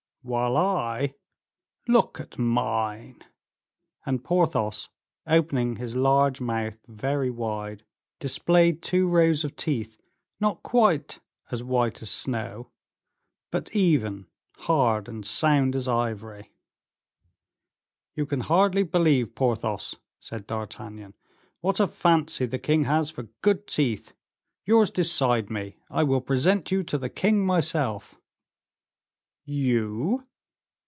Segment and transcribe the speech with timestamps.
[0.23, 1.15] "While I,
[1.87, 3.23] look at mine."
[4.05, 4.89] And Porthos,
[5.25, 7.83] opening his large mouth very wide,
[8.19, 9.97] displayed two rows of teeth
[10.39, 11.19] not quite
[11.49, 12.69] as white as snow,
[13.49, 14.27] but even,
[14.57, 16.51] hard, and sound as ivory.
[18.13, 21.15] "You can hardly believe, Porthos," said D'Artagnan,
[21.61, 24.13] "what a fancy the king has for good teeth.
[24.65, 28.19] Yours decide me; I will present you to the king myself."
[29.43, 30.27] "You?"